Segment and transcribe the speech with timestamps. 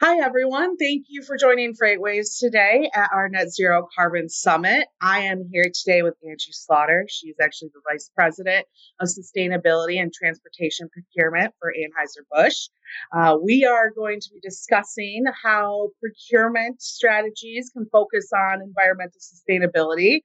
[0.00, 0.76] Hi, everyone.
[0.76, 4.86] Thank you for joining FreightWaves today at our Net Zero Carbon Summit.
[5.00, 7.06] I am here today with Angie Slaughter.
[7.08, 8.64] She's actually the Vice President
[9.00, 12.68] of Sustainability and Transportation Procurement for Anheuser-Busch.
[13.12, 20.20] Uh, we are going to be discussing how procurement strategies can focus on environmental sustainability,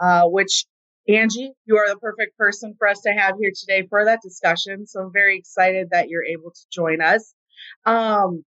[0.00, 0.66] uh, which
[1.08, 4.86] Angie, you are the perfect person for us to have here today for that discussion.
[4.86, 7.34] So I'm very excited that you're able to join us.
[7.84, 8.44] Um,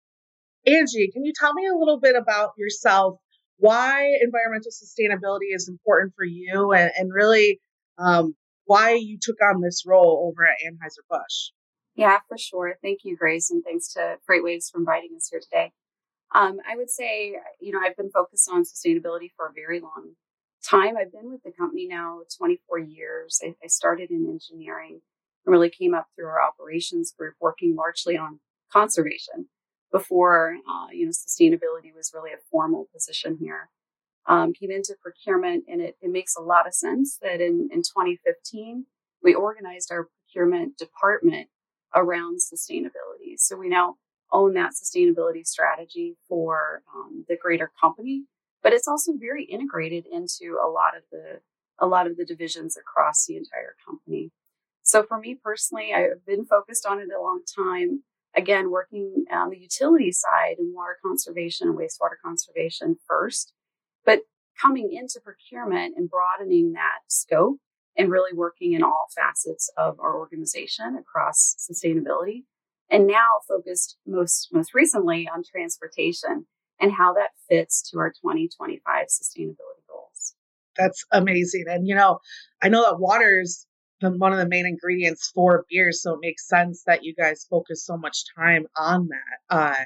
[0.65, 3.19] Angie, can you tell me a little bit about yourself?
[3.57, 7.59] Why environmental sustainability is important for you, and, and really
[7.97, 11.51] um, why you took on this role over at Anheuser-Busch?
[11.95, 12.77] Yeah, for sure.
[12.81, 15.71] Thank you, Grace, and thanks to Great FreightWaves for inviting us here today.
[16.33, 20.15] Um, I would say, you know, I've been focused on sustainability for a very long
[20.63, 20.97] time.
[20.97, 23.39] I've been with the company now 24 years.
[23.43, 25.01] I, I started in engineering
[25.45, 28.39] and really came up through our operations group, working largely on
[28.71, 29.49] conservation
[29.93, 33.69] before uh, you know sustainability was really a formal position here.
[34.25, 37.81] Um, came into procurement, and it, it makes a lot of sense that in, in
[37.81, 38.85] 2015
[39.21, 41.47] we organized our procurement department
[41.95, 43.37] around sustainability.
[43.37, 43.95] So we now
[44.31, 48.23] own that sustainability strategy for um, the greater company,
[48.63, 51.39] but it's also very integrated into a lot of the
[51.79, 54.31] a lot of the divisions across the entire company.
[54.83, 58.03] So for me personally, I've been focused on it a long time
[58.35, 63.53] again, working on the utility side and water conservation and wastewater conservation first,
[64.05, 64.21] but
[64.61, 67.57] coming into procurement and broadening that scope
[67.97, 72.43] and really working in all facets of our organization across sustainability.
[72.89, 76.45] And now focused most, most recently on transportation
[76.79, 80.35] and how that fits to our 2025 sustainability goals.
[80.77, 81.65] That's amazing.
[81.67, 82.19] And, you know,
[82.61, 83.65] I know that water is
[84.03, 87.85] one of the main ingredients for beer, so it makes sense that you guys focus
[87.85, 89.55] so much time on that.
[89.55, 89.85] Uh,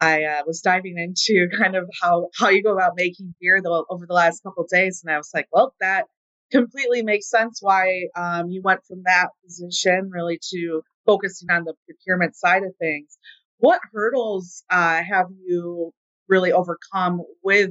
[0.00, 3.84] I uh, was diving into kind of how how you go about making beer the,
[3.88, 6.06] over the last couple days, and I was like, well, that
[6.52, 11.74] completely makes sense why um, you went from that position really to focusing on the
[11.86, 13.18] procurement side of things.
[13.58, 15.92] What hurdles uh, have you
[16.28, 17.70] really overcome with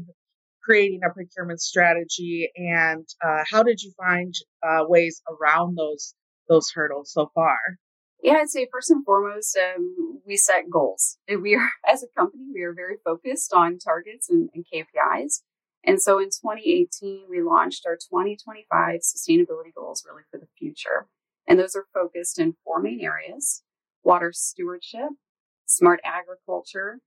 [0.66, 4.34] creating a procurement strategy and uh, how did you find
[4.64, 6.16] uh, ways around those
[6.50, 7.58] those hurdles so far?
[8.22, 11.18] Yeah i'd say first and foremost um, we set goals.
[11.30, 15.42] We are as a company we are very focused on targets and, and kpis
[15.84, 21.08] and so in 2018 we launched our 2025 sustainability goals really for the future.
[21.48, 23.64] And those are focused in four main areas
[24.04, 25.10] water stewardship
[25.66, 27.00] smart agriculture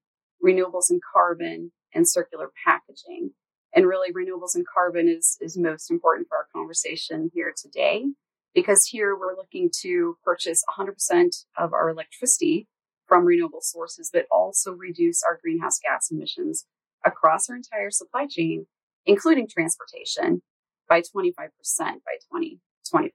[0.45, 3.31] renewables and carbon and circular packaging
[3.75, 8.05] and really, renewables and carbon is, is most important for our conversation here today,
[8.55, 12.67] because here we're looking to purchase 100% of our electricity
[13.07, 16.67] from renewable sources, but also reduce our greenhouse gas emissions
[17.05, 18.67] across our entire supply chain,
[19.07, 20.43] including transportation,
[20.89, 21.35] by 25%
[21.79, 23.13] by 2025.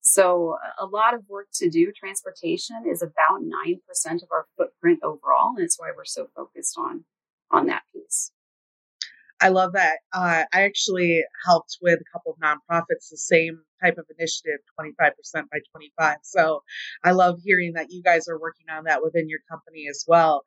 [0.00, 1.90] So uh, a lot of work to do.
[1.92, 3.80] Transportation is about 9%
[4.22, 5.54] of our footprint overall.
[5.56, 7.04] And it's why we're so focused on,
[7.50, 8.30] on that piece.
[9.40, 9.98] I love that.
[10.12, 15.10] Uh, I actually helped with a couple of nonprofits, the same type of initiative, 25%
[15.34, 16.16] by 25.
[16.22, 16.62] So
[17.02, 20.44] I love hearing that you guys are working on that within your company as well.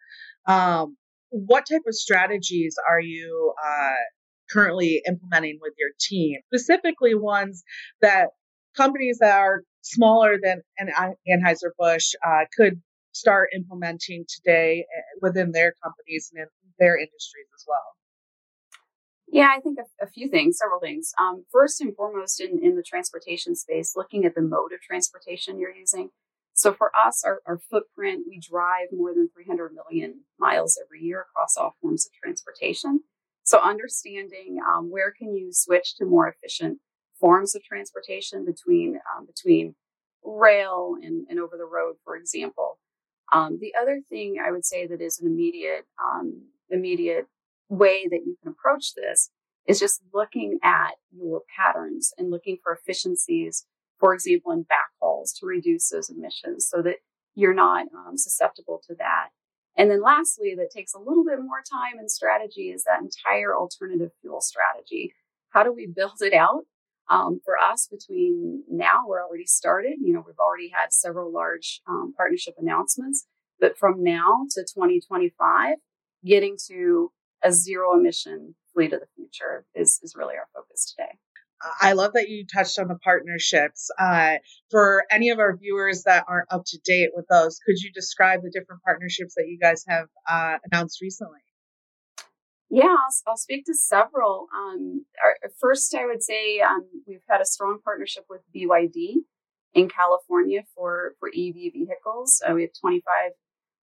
[0.47, 0.97] Um,
[1.29, 4.03] what type of strategies are you uh,
[4.49, 6.39] currently implementing with your team?
[6.53, 7.63] Specifically, ones
[8.01, 8.29] that
[8.75, 10.89] companies that are smaller than an
[11.27, 12.81] Anheuser-Busch uh, could
[13.11, 16.47] start implementing today eh, within their companies and in
[16.79, 17.97] their industries as well.
[19.27, 21.13] Yeah, I think a, a few things, several things.
[21.19, 25.59] Um, first and foremost, in, in the transportation space, looking at the mode of transportation
[25.59, 26.09] you're using.
[26.53, 31.21] So for us, our, our footprint, we drive more than 300 million miles every year
[31.29, 33.01] across all forms of transportation.
[33.43, 36.79] So understanding um, where can you switch to more efficient
[37.19, 39.75] forms of transportation between um, between
[40.23, 42.79] rail and, and over the road, for example.
[43.31, 47.27] Um, the other thing I would say that is an immediate um, immediate
[47.69, 49.31] way that you can approach this
[49.67, 53.65] is just looking at your patterns and looking for efficiencies,
[53.99, 56.97] for example, in backhauls to reduce those emissions so that
[57.35, 59.29] you're not um, susceptible to that.
[59.75, 63.55] And then lastly, that takes a little bit more time and strategy is that entire
[63.55, 65.13] alternative fuel strategy.
[65.49, 66.63] How do we build it out?
[67.09, 69.93] Um, for us, between now, we're already started.
[70.01, 73.25] You know, we've already had several large um, partnership announcements,
[73.61, 75.77] but from now to 2025,
[76.25, 77.11] getting to
[77.47, 81.17] a zero emission fleet of the future is, is really our focus today.
[81.81, 83.89] I love that you touched on the partnerships.
[83.97, 84.35] Uh,
[84.69, 88.41] for any of our viewers that aren't up to date with those, could you describe
[88.43, 91.39] the different partnerships that you guys have uh, announced recently?
[92.69, 94.47] Yeah, I'll, I'll speak to several.
[94.53, 99.15] Um, our, first, I would say um, we've had a strong partnership with BYD
[99.73, 102.41] in California for, for EV vehicles.
[102.47, 103.31] Uh, we have 25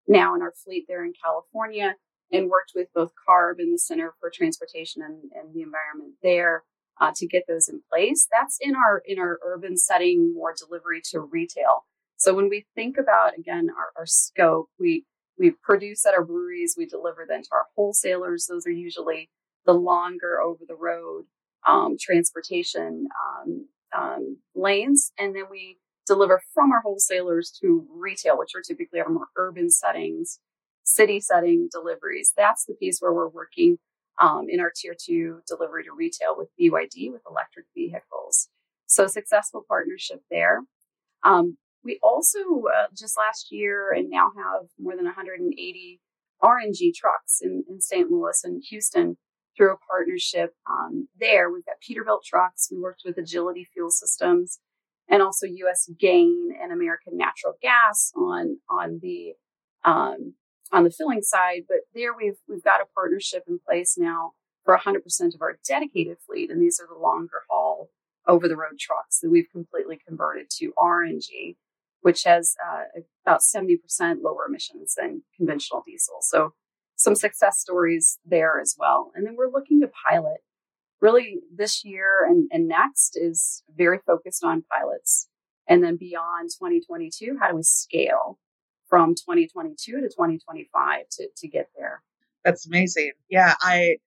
[0.07, 1.95] now in our fleet there in California
[2.31, 6.63] and worked with both CARB and the Center for Transportation and, and the Environment there
[6.99, 8.27] uh, to get those in place.
[8.31, 11.85] That's in our in our urban setting, more delivery to retail.
[12.17, 15.05] So when we think about again our, our scope, we
[15.37, 18.47] we produce at our breweries, we deliver them to our wholesalers.
[18.47, 19.29] Those are usually
[19.65, 21.25] the longer over the road
[21.67, 25.77] um, transportation um, um, lanes, and then we
[26.07, 30.39] deliver from our wholesalers to retail, which are typically our more urban settings,
[30.85, 32.31] city setting deliveries.
[32.37, 33.77] That's the piece where we're working
[34.21, 38.47] um, in our tier two delivery to retail with BYD with electric vehicles.
[38.85, 40.61] So successful partnership there.
[41.23, 42.39] Um, we also
[42.73, 45.99] uh, just last year and now have more than 180
[46.43, 48.09] RNG trucks in, in St.
[48.09, 49.17] Louis and Houston
[49.55, 51.51] through a partnership um, there.
[51.51, 52.69] We've got Peterbilt trucks.
[52.71, 54.59] We worked with Agility Fuel Systems
[55.09, 55.89] and also U.S.
[55.99, 59.33] Gain and American Natural Gas on on the
[59.83, 60.33] um,
[60.71, 61.63] on the filling side.
[61.67, 64.33] But there we've we've got a partnership in place now
[64.63, 64.97] for 100%
[65.35, 67.89] of our dedicated fleet, and these are the longer haul
[68.27, 71.55] over the road trucks that we've completely converted to RNG,
[72.01, 73.77] which has uh, about 70%
[74.23, 76.17] lower emissions than conventional diesel.
[76.21, 76.53] So
[76.95, 79.11] some success stories there as well.
[79.15, 80.41] And then we're looking to pilot
[81.01, 85.27] really this year and, and next is very focused on pilots.
[85.67, 88.39] And then beyond 2022, how do we scale
[88.95, 92.01] from 2022 to 2025 to, to get there?
[92.45, 93.11] That's amazing.
[93.29, 93.97] Yeah, I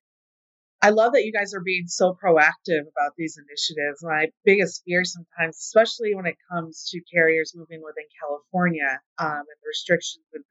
[0.80, 4.02] I love that you guys are being so proactive about these initiatives.
[4.02, 9.58] My biggest fear sometimes, especially when it comes to carriers moving within California um, and
[9.60, 10.44] the restrictions and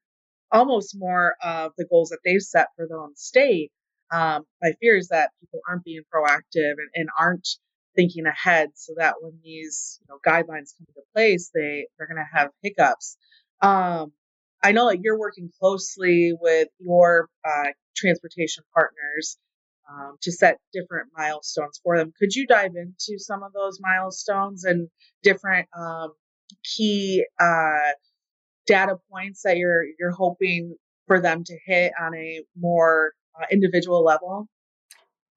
[0.52, 3.72] almost more of the goals that they've set for their own state,
[4.12, 7.48] um, my fear is that people aren't being proactive and, and aren't
[7.96, 12.18] thinking ahead so that when these you know, guidelines come into place, they, they're going
[12.18, 13.18] to have hiccups.
[13.62, 14.12] Um,
[14.64, 19.38] I know that you're working closely with your uh, transportation partners
[19.90, 22.12] um, to set different milestones for them.
[22.20, 24.90] Could you dive into some of those milestones and
[25.24, 26.14] different um,
[26.64, 27.92] key uh,
[28.66, 30.76] data points that you're you're hoping
[31.08, 34.48] for them to hit on a more uh, individual level?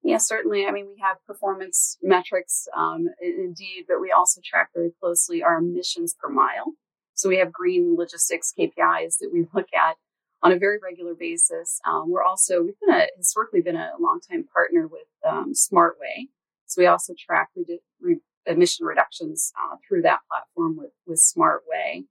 [0.03, 0.65] Yeah, certainly.
[0.65, 5.57] I mean, we have performance metrics, um, indeed, but we also track very closely our
[5.57, 6.73] emissions per mile.
[7.21, 9.95] So we have green logistics KPIs that we look at
[10.41, 11.79] on a very regular basis.
[11.87, 16.29] Um, we're also we've been a historically been a long time partner with um, SmartWay,
[16.65, 17.49] so we also track
[18.01, 22.05] re- emission reductions uh, through that platform with with SmartWay.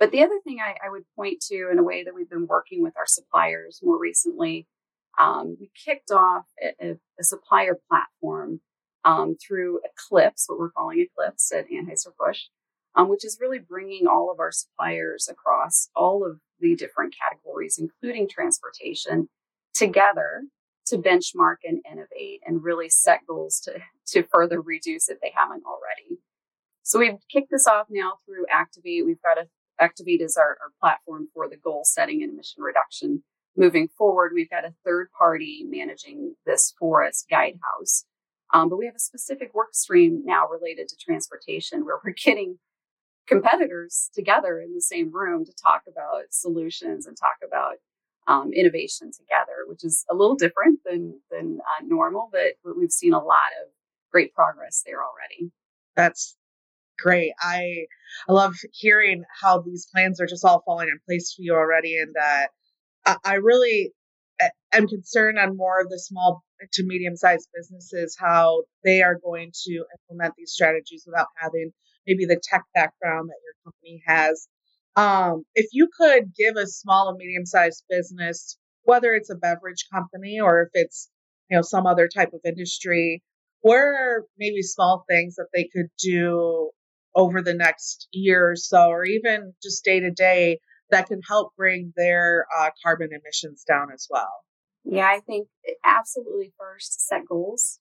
[0.00, 2.48] But the other thing I, I, would point to in a way that we've been
[2.48, 4.66] working with our suppliers more recently
[5.18, 6.46] um, we kicked off
[6.80, 8.60] a, a supplier platform
[9.04, 12.48] um, through Eclipse, what we're calling Eclipse at Anheuser-Busch,
[12.94, 17.78] um, which is really bringing all of our suppliers across all of the different categories,
[17.78, 19.28] including transportation,
[19.74, 20.44] together
[20.86, 25.62] to benchmark and innovate and really set goals to, to further reduce if they haven't
[25.64, 26.20] already.
[26.82, 29.06] So we've kicked this off now through Activate.
[29.06, 29.46] We've got a
[29.78, 33.22] Activate is our, our platform for the goal setting and emission reduction
[33.56, 38.04] moving forward, we've got a third party managing this for us, Guidehouse.
[38.52, 42.58] Um, but we have a specific work stream now related to transportation where we're getting
[43.26, 47.76] competitors together in the same room to talk about solutions and talk about
[48.26, 52.92] um, innovation together, which is a little different than than uh, normal, but, but we've
[52.92, 53.70] seen a lot of
[54.12, 55.52] great progress there already.
[55.96, 56.36] That's
[56.98, 57.32] great.
[57.40, 57.86] I
[58.28, 61.96] I love hearing how these plans are just all falling in place for you already,
[61.98, 63.92] and uh, I really
[64.72, 69.52] am concerned on more of the small to medium sized businesses, how they are going
[69.64, 71.72] to implement these strategies without having
[72.06, 74.48] maybe the tech background that your company has.
[74.96, 79.86] Um, if you could give a small and medium sized business, whether it's a beverage
[79.92, 81.08] company or if it's
[81.48, 83.22] you know some other type of industry,
[83.60, 86.70] where are maybe small things that they could do
[87.14, 91.52] over the next year or so, or even just day to day that can help
[91.56, 94.32] bring their uh, carbon emissions down as well?
[94.84, 95.48] Yeah, I think
[95.84, 97.78] absolutely first set goals.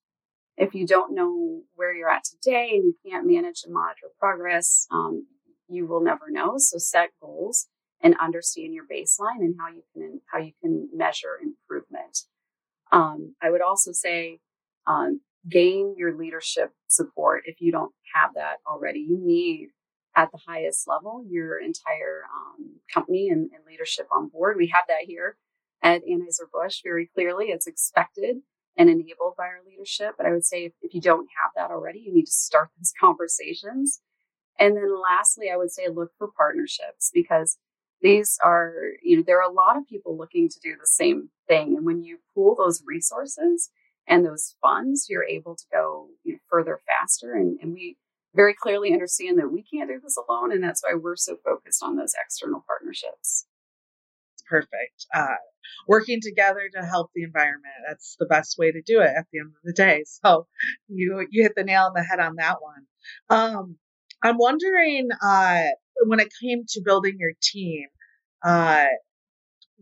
[0.59, 4.85] If you don't know where you're at today and you can't manage and monitor progress,
[4.91, 5.25] um,
[5.69, 6.55] you will never know.
[6.57, 7.67] So set goals
[8.01, 12.19] and understand your baseline and how you can how you can measure improvement.
[12.91, 14.39] Um, I would also say
[14.85, 18.99] um, gain your leadership support if you don't have that already.
[18.99, 19.69] You need
[20.13, 24.57] at the highest level your entire um, company and, and, leadership on board.
[24.57, 25.37] We have that here
[25.83, 27.45] at Anheuser-Busch very clearly.
[27.45, 28.37] It's expected
[28.77, 30.15] and enabled by our leadership.
[30.17, 32.69] But I would say if, if you don't have that already, you need to start
[32.77, 34.01] those conversations.
[34.57, 37.57] And then lastly, I would say look for partnerships because
[38.01, 38.73] these are,
[39.03, 41.75] you know, there are a lot of people looking to do the same thing.
[41.75, 43.69] And when you pool those resources
[44.07, 47.33] and those funds, you're able to go you know, further faster.
[47.33, 47.97] And, and we
[48.35, 50.51] very clearly understand that we can't do this alone.
[50.51, 53.45] And that's why we're so focused on those external partnerships.
[54.49, 55.05] Perfect.
[55.13, 55.35] Uh,
[55.87, 57.73] working together to help the environment.
[57.87, 60.03] That's the best way to do it at the end of the day.
[60.25, 60.47] So
[60.87, 62.85] you you hit the nail on the head on that one.
[63.29, 63.77] Um,
[64.23, 65.63] I'm wondering uh,
[66.05, 67.87] when it came to building your team,
[68.43, 68.87] uh,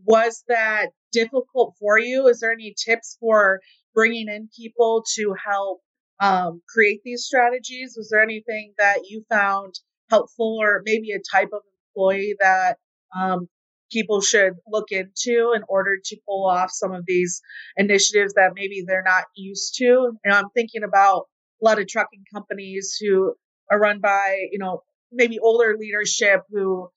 [0.04, 2.28] was that difficult for you?
[2.28, 3.60] Is there any tips for
[3.94, 5.80] bringing in people to help
[6.20, 7.94] um, create these strategies?
[7.96, 9.74] Was there anything that you found
[10.10, 12.78] helpful, or maybe a type of employee that
[13.16, 13.48] um,
[13.90, 17.40] people should look into in order to pull off some of these
[17.76, 20.12] initiatives that maybe they're not used to?
[20.24, 21.26] And I'm thinking about
[21.60, 23.34] a lot of trucking companies who
[23.70, 26.88] are run by, you know, maybe older leadership who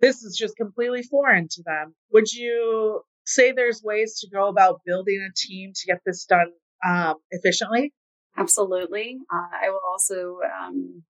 [0.00, 1.94] this is just completely foreign to them.
[2.12, 6.52] Would you say there's ways to go about building a team to get this done
[6.86, 7.92] um, efficiently?
[8.36, 9.18] Absolutely.
[9.32, 11.02] Uh, I will also um,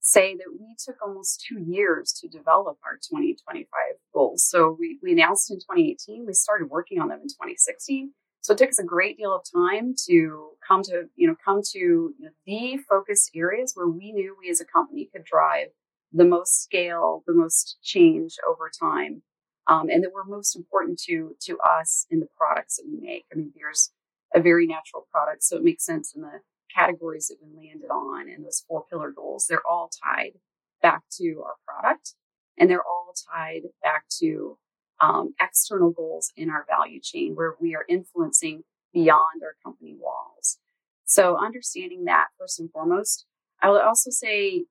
[0.00, 3.64] say that we took almost two years to develop our 2025
[4.20, 4.44] goals.
[4.48, 8.12] So we, we announced in 2018, we started working on them in 2016.
[8.42, 11.60] So it took us a great deal of time to come to, you know, come
[11.72, 12.14] to
[12.46, 15.68] the focused areas where we knew we as a company could drive
[16.12, 19.22] the most scale, the most change over time,
[19.66, 23.26] um, and that were most important to to us in the products that we make.
[23.32, 23.92] I mean, beer's
[24.34, 26.40] a very natural product, so it makes sense in the
[26.74, 29.46] categories that we landed on and those four pillar goals.
[29.48, 30.32] They're all tied
[30.82, 32.14] back to our product,
[32.60, 34.58] and they're all tied back to
[35.00, 38.62] um, external goals in our value chain where we are influencing
[38.92, 40.58] beyond our company walls.
[41.06, 43.24] So understanding that first and foremost,
[43.62, 44.66] I would also say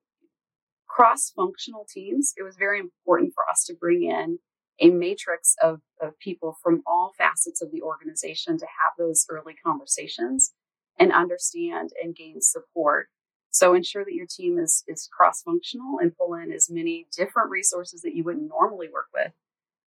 [0.87, 2.33] cross functional teams.
[2.37, 4.39] It was very important for us to bring in
[4.79, 9.55] a matrix of, of people from all facets of the organization to have those early
[9.65, 10.53] conversations
[10.97, 13.09] and understand and gain support.
[13.51, 17.49] So ensure that your team is, is cross functional and pull in as many different
[17.49, 19.31] resources that you wouldn't normally work with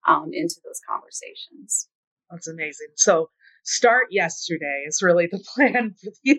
[0.07, 1.88] um, into those conversations.
[2.31, 2.88] That's amazing.
[2.97, 3.31] So
[3.62, 6.38] start yesterday is really the plan for you.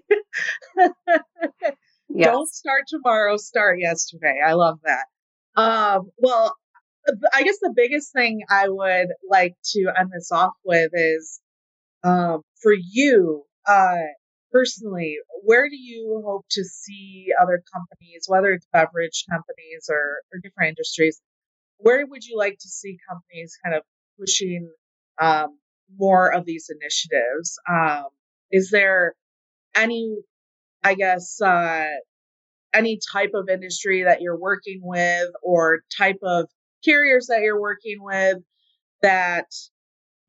[2.10, 2.26] yes.
[2.26, 4.40] Don't start tomorrow, start yesterday.
[4.46, 5.06] I love that.
[5.56, 6.56] Um, well,
[7.34, 11.40] I guess the biggest thing I would like to end this off with is
[12.04, 13.96] um, for you uh,
[14.54, 20.40] personally, where do you hope to see other companies, whether it's beverage companies or, or
[20.42, 21.20] different industries,
[21.78, 23.84] where would you like to see companies kind of
[24.18, 24.72] pushing
[25.20, 25.58] um,
[25.98, 27.58] more of these initiatives?
[27.70, 28.06] Um,
[28.52, 29.16] is there
[29.76, 30.18] any,
[30.84, 31.88] I guess, uh,
[32.74, 36.48] any type of industry that you're working with or type of
[36.86, 38.38] carriers that you're working with
[39.02, 39.48] that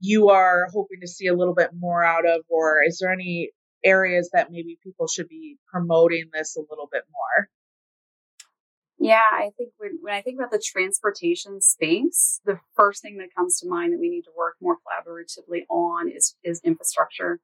[0.00, 3.50] you are hoping to see a little bit more out of, or is there any
[3.85, 7.49] areas that maybe people should be promoting this a little bit more?
[8.99, 13.35] Yeah, I think when, when I think about the transportation space, the first thing that
[13.37, 17.41] comes to mind that we need to work more collaboratively on is, is infrastructure.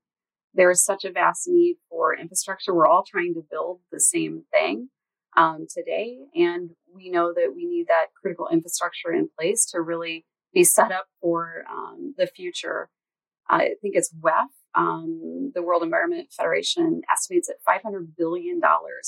[0.54, 2.75] There is such a vast need for infrastructure.
[2.75, 4.88] We're all trying to build the same thing
[5.37, 10.25] um, today, and we know that we need that critical infrastructure in place to really
[10.54, 12.88] be set up for um, the future.
[13.49, 18.60] I think it's WEF, um, the World Environment Federation, estimates that $500 billion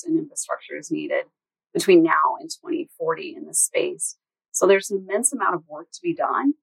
[0.06, 1.24] in infrastructure is needed
[1.72, 4.16] between now and 2040 in this space.
[4.50, 6.54] So there's an immense amount of work to be done.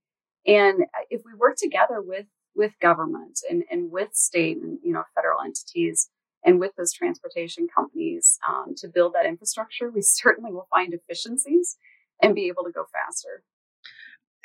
[0.46, 2.26] And if we work together with
[2.56, 6.10] with government and, and with state and you know federal entities
[6.44, 11.78] and with those transportation companies um, to build that infrastructure, we certainly will find efficiencies
[12.22, 13.44] and be able to go faster.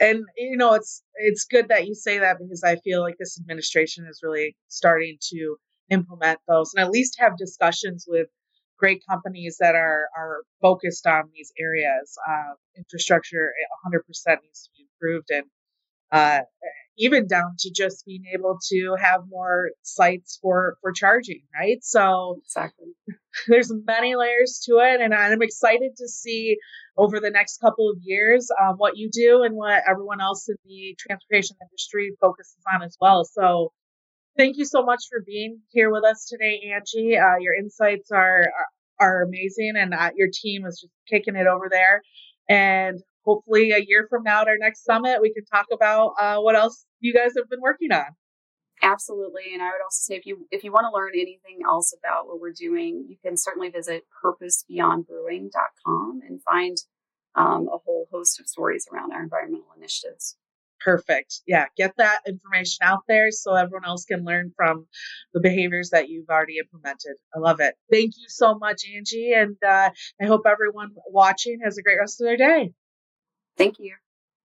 [0.00, 3.38] And you know, it's it's good that you say that because I feel like this
[3.40, 5.56] administration is really starting to
[5.90, 8.28] implement those and at least have discussions with
[8.78, 12.16] great companies that are are focused on these areas.
[12.28, 13.52] Uh, infrastructure
[13.86, 15.44] 100% needs to be improved, and
[16.12, 16.40] uh,
[16.98, 21.42] even down to just being able to have more sites for for charging.
[21.58, 21.78] Right.
[21.82, 22.88] So exactly,
[23.48, 26.56] there's many layers to it, and I'm excited to see
[26.96, 30.56] over the next couple of years um, what you do and what everyone else in
[30.64, 33.24] the transportation industry focuses on as well.
[33.24, 33.72] So
[34.36, 37.16] Thank you so much for being here with us today, Angie.
[37.16, 38.50] Uh, your insights are,
[38.98, 42.02] are, amazing, and uh, your team is just kicking it over there.
[42.48, 46.40] And hopefully, a year from now at our next summit, we can talk about uh,
[46.40, 48.06] what else you guys have been working on.
[48.84, 51.94] Absolutely, and I would also say if you if you want to learn anything else
[51.98, 56.76] about what we're doing, you can certainly visit purposebeyondbrewing.com and find
[57.34, 60.36] um, a whole host of stories around our environmental initiatives.
[60.80, 61.40] Perfect.
[61.46, 64.86] Yeah, get that information out there so everyone else can learn from
[65.32, 67.16] the behaviors that you've already implemented.
[67.34, 67.74] I love it.
[67.90, 69.32] Thank you so much, Angie.
[69.34, 72.72] And uh, I hope everyone watching has a great rest of their day.
[73.56, 73.94] Thank you.